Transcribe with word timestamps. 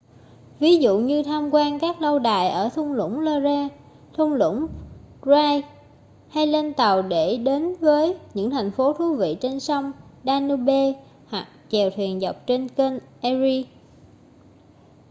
ví 0.59 0.75
dụ 0.77 0.99
như 0.99 1.23
tham 1.23 1.53
quan 1.53 1.79
các 1.79 2.01
lâu 2.01 2.19
đài 2.19 2.49
ở 2.49 2.69
thung 2.69 2.91
lũng 2.93 3.19
loire 3.19 3.67
thung 4.13 4.33
lũng 4.33 4.67
rhine 5.25 5.61
hay 6.29 6.47
lên 6.47 6.73
tàu 6.73 7.01
để 7.01 7.37
đến 7.37 7.75
với 7.81 8.17
những 8.33 8.49
thành 8.49 8.71
phố 8.71 8.93
thú 8.93 9.15
vị 9.15 9.37
trên 9.41 9.59
sông 9.59 9.91
danube 10.25 10.93
hoặc 11.27 11.47
chèo 11.69 11.89
thuyền 11.89 12.19
dọc 12.19 12.35
theo 12.47 12.59
kênh 12.77 12.93
erie 13.21 13.63